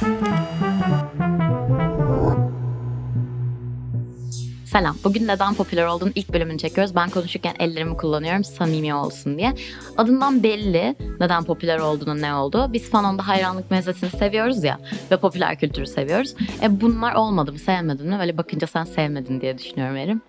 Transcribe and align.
Bye. 0.00 0.39
Selam. 4.72 4.96
Bugün 5.04 5.28
neden 5.28 5.54
popüler 5.54 5.86
olduğunu 5.86 6.10
ilk 6.14 6.32
bölümünü 6.32 6.58
çekiyoruz. 6.58 6.94
Ben 6.94 7.10
konuşurken 7.10 7.54
ellerimi 7.58 7.96
kullanıyorum 7.96 8.44
samimi 8.44 8.94
olsun 8.94 9.38
diye. 9.38 9.54
Adından 9.96 10.42
belli 10.42 10.96
neden 11.20 11.44
popüler 11.44 11.78
olduğunu 11.78 12.22
ne 12.22 12.34
olduğu. 12.34 12.72
Biz 12.72 12.90
fanonda 12.90 13.28
hayranlık 13.28 13.70
meselesini 13.70 14.10
seviyoruz 14.10 14.64
ya 14.64 14.78
ve 15.10 15.16
popüler 15.16 15.58
kültürü 15.58 15.86
seviyoruz. 15.86 16.34
E 16.62 16.80
bunlar 16.80 17.14
olmadı 17.14 17.52
mı 17.52 17.58
sevmedin 17.58 18.06
mi? 18.06 18.18
Böyle 18.20 18.38
bakınca 18.38 18.66
sen 18.66 18.84
sevmedin 18.84 19.40
diye 19.40 19.58
düşünüyorum 19.58 19.96
Erim. 19.96 20.22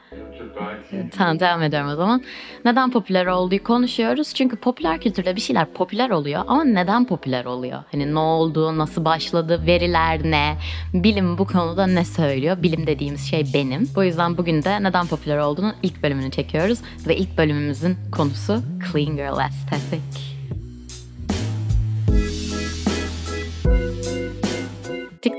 Tamam 1.17 1.39
devam 1.39 1.61
ediyorum 1.61 1.89
o 1.89 1.95
zaman. 1.95 2.23
Neden 2.65 2.91
popüler 2.91 3.25
olduğu 3.25 3.63
konuşuyoruz. 3.63 4.33
Çünkü 4.33 4.55
popüler 4.55 5.01
kültürde 5.01 5.35
bir 5.35 5.41
şeyler 5.41 5.73
popüler 5.73 6.09
oluyor 6.09 6.43
ama 6.47 6.63
neden 6.63 7.05
popüler 7.05 7.45
oluyor? 7.45 7.83
Hani 7.91 8.13
ne 8.13 8.19
oldu, 8.19 8.77
nasıl 8.77 9.05
başladı, 9.05 9.63
veriler 9.67 10.23
ne, 10.23 10.57
bilim 10.93 11.37
bu 11.37 11.47
konuda 11.47 11.87
ne 11.87 12.05
söylüyor? 12.05 12.63
Bilim 12.63 12.87
dediğimiz 12.87 13.29
şey 13.29 13.45
benim. 13.53 13.89
Bu 13.95 14.03
yüzden 14.03 14.30
bugün 14.37 14.63
de 14.63 14.83
neden 14.83 15.07
popüler 15.07 15.37
olduğunu 15.37 15.73
ilk 15.83 16.03
bölümünü 16.03 16.31
çekiyoruz 16.31 16.79
ve 17.07 17.17
ilk 17.17 17.37
bölümümüzün 17.37 17.97
konusu 18.11 18.61
Clean 18.91 19.15
Girl 19.15 19.37
Aesthetic. 19.37 20.40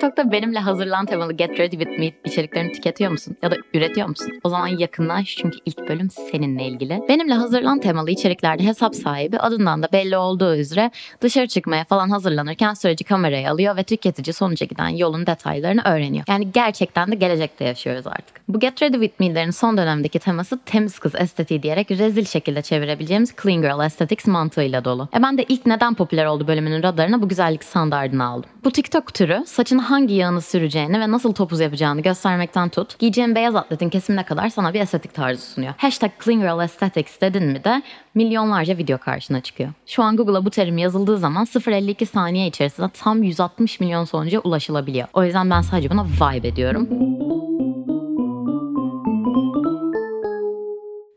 TikTok'ta 0.02 0.32
benimle 0.32 0.58
hazırlan 0.58 1.06
temalı 1.06 1.32
Get 1.32 1.60
Ready 1.60 1.76
With 1.76 1.98
Me 1.98 2.12
içeriklerini 2.24 2.72
tüketiyor 2.72 3.10
musun? 3.10 3.36
Ya 3.42 3.50
da 3.50 3.56
üretiyor 3.74 4.08
musun? 4.08 4.32
O 4.44 4.48
zaman 4.48 4.66
yakınlaş 4.66 5.36
çünkü 5.36 5.58
ilk 5.66 5.88
bölüm 5.88 6.10
seninle 6.10 6.64
ilgili. 6.64 7.00
Benimle 7.08 7.34
hazırlan 7.34 7.80
temalı 7.80 8.10
içeriklerde 8.10 8.64
hesap 8.64 8.94
sahibi 8.94 9.38
adından 9.38 9.82
da 9.82 9.88
belli 9.92 10.16
olduğu 10.16 10.56
üzere 10.56 10.90
dışarı 11.20 11.46
çıkmaya 11.46 11.84
falan 11.84 12.10
hazırlanırken 12.10 12.74
süreci 12.74 13.04
kameraya 13.04 13.52
alıyor 13.52 13.76
ve 13.76 13.82
tüketici 13.82 14.34
sonuca 14.34 14.66
giden 14.66 14.88
yolun 14.88 15.26
detaylarını 15.26 15.82
öğreniyor. 15.84 16.24
Yani 16.28 16.52
gerçekten 16.54 17.12
de 17.12 17.14
gelecekte 17.14 17.64
yaşıyoruz 17.64 18.06
artık. 18.06 18.48
Bu 18.48 18.60
Get 18.60 18.82
Ready 18.82 18.92
With 18.92 19.20
Me'lerin 19.20 19.50
son 19.50 19.76
dönemdeki 19.76 20.18
teması 20.18 20.58
temiz 20.66 20.98
kız 20.98 21.14
estetiği 21.14 21.62
diyerek 21.62 21.90
rezil 21.90 22.24
şekilde 22.24 22.62
çevirebileceğimiz 22.62 23.34
Clean 23.42 23.62
Girl 23.62 23.78
Aesthetics 23.78 24.26
mantığıyla 24.26 24.84
dolu. 24.84 25.08
E 25.16 25.22
ben 25.22 25.38
de 25.38 25.44
ilk 25.48 25.66
neden 25.66 25.94
popüler 25.94 26.26
oldu 26.26 26.46
bölümünün 26.46 26.82
radarına 26.82 27.22
bu 27.22 27.28
güzellik 27.28 27.64
standartını 27.64 28.24
aldım. 28.24 28.50
Bu 28.64 28.70
TikTok 28.70 29.14
türü 29.14 29.42
saçını 29.46 29.91
hangi 29.92 30.14
yağını 30.14 30.40
süreceğini 30.40 31.00
ve 31.00 31.10
nasıl 31.10 31.32
topuz 31.32 31.60
yapacağını 31.60 32.00
göstermekten 32.00 32.68
tut, 32.68 32.98
giyeceğin 32.98 33.34
beyaz 33.34 33.56
atletin 33.56 33.88
kesimine 33.88 34.24
kadar 34.24 34.48
sana 34.48 34.74
bir 34.74 34.80
estetik 34.80 35.14
tarzı 35.14 35.42
sunuyor. 35.42 35.74
Hashtag 35.76 36.10
Clean 36.24 36.40
Girl 36.40 36.58
Aesthetics 36.58 37.20
dedin 37.20 37.44
mi 37.44 37.64
de 37.64 37.82
milyonlarca 38.14 38.78
video 38.78 38.98
karşına 38.98 39.40
çıkıyor. 39.40 39.70
Şu 39.86 40.02
an 40.02 40.16
Google'a 40.16 40.44
bu 40.44 40.50
terim 40.50 40.78
yazıldığı 40.78 41.18
zaman 41.18 41.44
0.52 41.44 42.06
saniye 42.06 42.46
içerisinde 42.46 42.88
tam 42.88 43.22
160 43.22 43.80
milyon 43.80 44.04
sonuca 44.04 44.40
ulaşılabiliyor. 44.40 45.08
O 45.12 45.24
yüzden 45.24 45.50
ben 45.50 45.60
sadece 45.60 45.90
buna 45.90 46.04
vibe 46.04 46.48
ediyorum. 46.48 46.88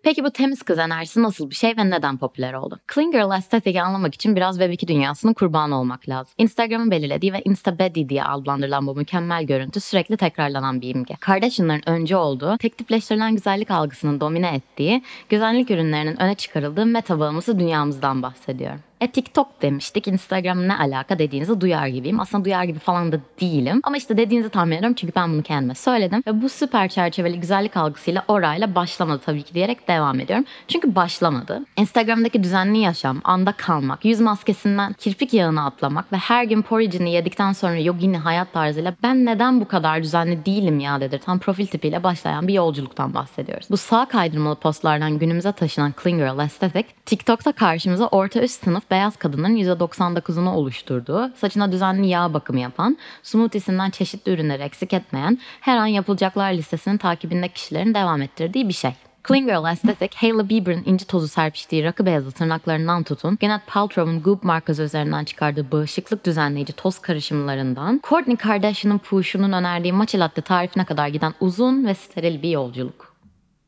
Peki 0.06 0.24
bu 0.24 0.32
temiz 0.32 0.64
kız 0.64 0.80
enerjisi 0.80 1.22
nasıl 1.22 1.50
bir 1.50 1.56
şey 1.56 1.78
ve 1.78 1.90
neden 1.90 2.18
popüler 2.18 2.54
oldu? 2.54 2.80
Clean 2.94 3.12
Girl 3.12 3.30
Aesthetic'i 3.30 3.82
anlamak 3.82 4.16
için 4.16 4.36
biraz 4.36 4.60
Web2 4.60 4.88
dünyasının 4.88 5.34
kurbanı 5.34 5.80
olmak 5.80 6.10
lazım. 6.10 6.34
Instagram'ın 6.38 6.92
belirlediği 6.92 7.34
ve 7.34 7.42
Instabody 7.46 8.10
diye 8.10 8.24
adlandırılan 8.24 8.88
bu 8.88 8.96
mükemmel 8.96 9.44
görüntü 9.44 9.80
sürekli 9.80 10.18
tekrarlanan 10.18 10.82
bir 10.82 10.96
imge. 10.96 11.16
Kardashian'ların 11.20 11.90
önce 11.90 12.18
olduğu, 12.18 12.58
tek 12.58 12.78
tipleştirilen 12.78 13.36
güzellik 13.36 13.72
algısının 13.72 14.20
domine 14.22 14.56
ettiği, 14.56 15.04
güzellik 15.30 15.72
ürünlerinin 15.72 16.22
öne 16.22 16.36
çıkarıldığı 16.36 16.86
meta 16.86 17.20
bağımlısı 17.20 17.60
dünyamızdan 17.60 18.22
bahsediyorum. 18.22 18.80
E 19.02 19.08
TikTok 19.08 19.62
demiştik. 19.62 20.08
Instagram 20.08 20.68
ne 20.68 20.78
alaka 20.78 21.20
dediğinizi 21.20 21.62
duyar 21.62 21.88
gibiyim. 21.88 22.20
Aslında 22.20 22.46
duyar 22.46 22.64
gibi 22.64 22.80
falan 22.80 23.12
da 23.12 23.20
değilim. 23.42 23.82
Ama 23.84 23.98
işte 23.98 24.18
dediğinizi 24.18 24.50
tahmin 24.50 24.78
ediyorum 24.78 24.96
çünkü 25.00 25.14
ben 25.16 25.34
bunu 25.34 25.44
kendime 25.44 25.76
söyledim. 25.76 26.24
Ve 26.28 26.42
bu 26.42 26.50
süper 26.50 26.90
çerçeveli 26.90 27.40
güzellik 27.40 27.78
algısıyla 27.78 28.26
orayla 28.28 28.76
başlamadı 28.76 29.22
tabii 29.26 29.44
ki 29.44 29.54
diyerek 29.54 29.88
devam 29.88 30.20
ediyorum. 30.20 30.46
Çünkü 30.68 30.96
başlamadı. 30.96 31.62
Instagram'daki 31.78 32.44
düzenli 32.44 32.78
yaşam, 32.78 33.22
anda 33.24 33.52
kalmak, 33.52 34.06
yüz 34.06 34.20
maskesinden 34.20 34.94
kirpik 34.94 35.34
yağını 35.34 35.66
atlamak 35.66 36.14
ve 36.14 36.18
her 36.18 36.44
gün 36.44 36.62
porridge'ini 36.62 37.12
yedikten 37.12 37.52
sonra 37.52 37.78
yogini 37.78 38.18
hayat 38.18 38.54
tarzıyla 38.54 38.96
ben 39.04 39.26
neden 39.26 39.62
bu 39.62 39.68
kadar 39.68 40.04
düzenli 40.04 40.46
değilim 40.46 40.80
ya 40.80 41.02
dedirten 41.02 41.40
profil 41.40 41.68
tipiyle 41.68 42.04
başlayan 42.04 42.48
bir 42.48 42.54
yolculuktan 42.54 43.14
bahsediyoruz. 43.14 43.68
Bu 43.70 43.78
sağ 43.78 44.06
kaydırmalı 44.06 44.56
postlardan 44.56 45.20
günümüze 45.20 45.52
taşınan 45.52 45.94
Clean 46.04 46.18
Girl 46.18 46.38
Aesthetic, 46.38 46.88
TikTok'ta 47.06 47.52
karşımıza 47.52 48.08
orta 48.08 48.42
üst 48.42 48.64
sınıf 48.64 48.85
beyaz 48.92 49.16
kadının 49.16 49.56
%99'unu 49.56 50.50
oluşturduğu, 50.50 51.32
saçına 51.36 51.72
düzenli 51.72 52.08
yağ 52.08 52.34
bakımı 52.34 52.60
yapan, 52.60 52.98
smoothiesinden 53.24 53.90
çeşitli 53.90 54.32
ürünleri 54.32 54.64
eksik 54.64 54.94
etmeyen, 54.94 55.40
her 55.62 55.78
an 55.78 55.86
yapılacaklar 55.86 56.54
listesinin 56.54 56.98
takibinde 56.98 57.48
kişilerin 57.48 57.94
devam 57.94 58.22
ettirdiği 58.22 58.68
bir 58.68 58.74
şey. 58.74 58.92
Clean 59.28 59.46
Girl 59.46 59.64
Aesthetic, 59.64 60.18
Hailey 60.18 60.50
Bieber'ın 60.50 60.84
inci 60.86 61.08
tozu 61.08 61.28
serpiştiği 61.28 61.84
rakı 61.84 62.06
beyazı 62.06 62.32
tırnaklarından 62.32 63.04
tutun, 63.04 63.38
Gwyneth 63.42 63.66
Paltrow'un 63.68 64.22
Goop 64.22 64.44
markası 64.44 64.84
üzerinden 64.84 65.26
çıkardığı 65.26 65.72
bağışıklık 65.72 66.26
düzenleyici 66.26 66.74
toz 66.74 67.00
karışımlarından, 67.00 68.00
Kourtney 68.00 68.36
Kardashian'ın 68.36 68.98
puşunun 68.98 69.52
önerdiği 69.52 69.94
matcha 69.94 70.20
latte 70.20 70.42
tarifine 70.42 70.86
kadar 70.86 71.08
giden 71.08 71.34
uzun 71.40 71.86
ve 71.86 71.94
steril 71.94 72.42
bir 72.42 72.50
yolculuk. 72.50 73.15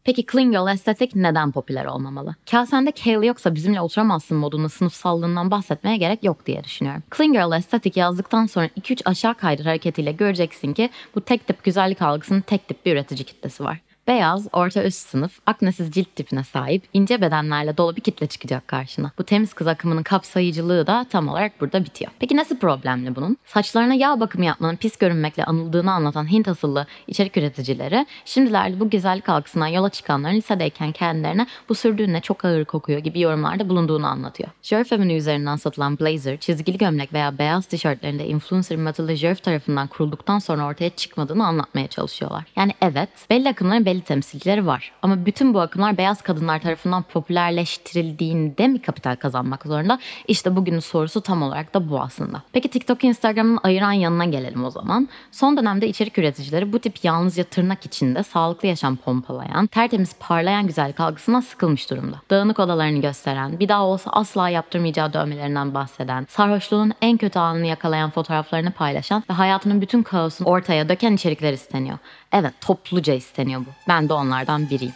Peki 0.08 0.26
Clean 0.32 0.52
Girl 0.52 0.66
Aesthetic 0.66 1.12
neden 1.16 1.52
popüler 1.52 1.86
olmamalı? 1.86 2.36
Kasende 2.52 2.92
kale 2.92 3.26
yoksa 3.26 3.56
bizimle 3.56 3.82
oturamazsın 3.82 4.38
modunda 4.38 4.70
sınıfsallığından 4.70 5.52
bahsetmeye 5.52 5.98
gerek 5.98 6.24
yok 6.24 6.46
diye 6.46 6.64
düşünüyorum. 6.64 7.04
Clean 7.18 7.34
Girl 7.34 7.52
Aesthetic 7.52 8.00
yazdıktan 8.00 8.46
sonra 8.46 8.66
2-3 8.68 9.02
aşağı 9.06 9.36
kaydır 9.36 9.66
hareketiyle 9.66 10.12
göreceksin 10.12 10.74
ki 10.74 10.90
bu 11.16 11.22
tek 11.22 11.48
tip 11.48 11.64
güzellik 11.64 12.02
algısının 12.02 12.42
tek 12.42 12.68
tip 12.68 12.86
bir 12.86 12.94
üretici 12.94 13.24
kitlesi 13.24 13.64
var. 13.64 13.80
Beyaz, 14.08 14.48
orta 14.54 14.84
üst 14.84 15.08
sınıf, 15.08 15.40
aknesiz 15.46 15.92
cilt 15.92 16.16
tipine 16.16 16.44
sahip, 16.44 16.84
ince 16.94 17.22
bedenlerle 17.22 17.78
dolu 17.78 17.96
bir 17.96 18.02
kitle 18.02 18.28
çıkacak 18.28 18.68
karşına. 18.68 19.12
Bu 19.18 19.24
temiz 19.24 19.54
kız 19.54 19.68
akımının 19.68 20.04
kapsayıcılığı 20.04 20.88
da 20.88 21.06
tam 21.10 21.28
olarak 21.28 21.62
burada 21.62 21.86
bitiyor. 21.86 22.12
Peki 22.20 22.38
nasıl 22.38 22.58
problemli 22.58 23.16
bunun? 23.16 23.38
Saçlarına 23.46 23.94
yağ 23.94 24.20
bakımı 24.20 24.46
yapmanın 24.46 24.76
pis 24.76 24.98
görünmekle 24.98 25.46
anıldığını 25.46 25.92
anlatan 25.92 26.32
Hint 26.32 26.48
asıllı 26.48 26.88
içerik 27.08 27.38
üreticileri, 27.38 28.06
şimdilerde 28.26 28.80
bu 28.80 28.90
güzellik 28.90 29.30
algısından 29.30 29.68
yola 29.68 29.90
çıkanların 29.90 30.36
lisedeyken 30.36 30.92
kendilerine 30.92 31.48
bu 31.70 31.76
sürdüğüne 31.76 32.22
çok 32.22 32.46
ağır 32.46 32.66
kokuyor 32.66 33.00
gibi 33.00 33.20
yorumlarda 33.20 33.70
bulunduğunu 33.70 34.08
anlatıyor. 34.08 34.50
Jerf 34.62 34.94
Avenue 34.94 35.16
üzerinden 35.16 35.56
satılan 35.56 36.00
blazer, 36.00 36.38
çizgili 36.38 36.78
gömlek 36.78 37.14
veya 37.14 37.38
beyaz 37.38 37.66
tişörtlerinde 37.66 38.28
influencer 38.28 38.78
Matilda 38.78 39.16
Jerf 39.16 39.44
tarafından 39.44 39.88
kurulduktan 39.88 40.40
sonra 40.40 40.66
ortaya 40.66 40.90
çıkmadığını 40.90 41.46
anlatmaya 41.46 41.88
çalışıyorlar. 41.88 42.44
Yani 42.56 42.72
evet, 42.82 43.10
belli 43.30 43.50
akımların 43.50 43.86
belli 43.86 43.97
belli 43.98 44.04
temsilcileri 44.04 44.68
var. 44.68 44.92
Ama 45.02 45.26
bütün 45.26 45.54
bu 45.54 45.60
akımlar 45.60 45.98
beyaz 45.98 46.22
kadınlar 46.22 46.62
tarafından 46.62 47.04
popülerleştirildiğinde 47.04 48.68
mi 48.68 48.82
kapital 48.82 49.16
kazanmak 49.16 49.64
zorunda? 49.64 50.00
İşte 50.28 50.56
bugünün 50.56 50.80
sorusu 50.80 51.22
tam 51.22 51.42
olarak 51.42 51.74
da 51.74 51.90
bu 51.90 52.02
aslında. 52.02 52.42
Peki 52.54 52.70
TikTok 52.70 53.04
Instagram'ın 53.04 53.60
ayıran 53.64 53.92
yanına 53.92 54.26
gelelim 54.26 54.66
o 54.66 54.70
zaman. 54.70 55.10
Son 55.32 55.58
dönemde 55.58 55.88
içerik 55.88 56.18
üreticileri 56.18 56.74
bu 56.74 56.80
tip 56.80 57.04
yalnızca 57.04 57.44
tırnak 57.44 57.86
içinde 57.86 58.24
sağlıklı 58.24 58.68
yaşam 58.68 58.96
pompalayan, 58.96 59.68
tertemiz 59.68 60.16
parlayan 60.20 60.68
güzellik 60.68 61.00
algısına 61.00 61.42
sıkılmış 61.42 61.90
durumda. 61.90 62.22
Dağınık 62.30 62.60
odalarını 62.60 63.02
gösteren, 63.02 63.60
bir 63.60 63.70
daha 63.70 63.86
olsa 63.86 64.12
asla 64.12 64.50
yaptırmayacağı 64.50 65.14
dövmelerinden 65.14 65.74
bahseden, 65.74 66.26
sarhoşluğun 66.30 66.94
en 67.02 67.18
kötü 67.18 67.40
anını 67.40 67.68
yakalayan 67.68 68.10
fotoğraflarını 68.10 68.72
paylaşan 68.72 69.24
ve 69.30 69.34
hayatının 69.34 69.82
bütün 69.82 70.04
kaosunu 70.04 70.48
ortaya 70.48 70.90
döken 70.90 71.14
içerikler 71.14 71.54
isteniyor. 71.54 71.98
Evet 72.32 72.54
topluca 72.62 73.14
isteniyor 73.14 73.62
bu. 73.62 73.70
Ben 73.88 74.10
de 74.10 74.14
onlardan 74.14 74.70
biriyim. 74.70 74.94